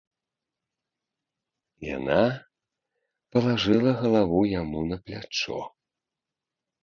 [1.97, 2.21] Яна
[3.35, 5.59] палажыла галаву яму на плячо.